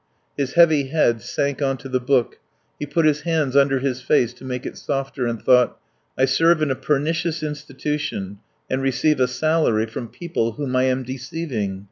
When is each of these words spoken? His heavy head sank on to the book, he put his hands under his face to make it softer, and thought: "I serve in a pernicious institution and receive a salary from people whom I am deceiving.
His 0.35 0.53
heavy 0.53 0.87
head 0.87 1.21
sank 1.21 1.61
on 1.61 1.77
to 1.77 1.87
the 1.87 1.99
book, 1.99 2.39
he 2.79 2.87
put 2.87 3.05
his 3.05 3.21
hands 3.21 3.55
under 3.55 3.77
his 3.77 4.01
face 4.01 4.33
to 4.33 4.43
make 4.43 4.65
it 4.65 4.75
softer, 4.75 5.27
and 5.27 5.39
thought: 5.39 5.77
"I 6.17 6.25
serve 6.25 6.63
in 6.63 6.71
a 6.71 6.75
pernicious 6.75 7.43
institution 7.43 8.39
and 8.67 8.81
receive 8.81 9.19
a 9.19 9.27
salary 9.27 9.85
from 9.85 10.07
people 10.07 10.53
whom 10.53 10.75
I 10.75 10.85
am 10.85 11.03
deceiving. 11.03 11.79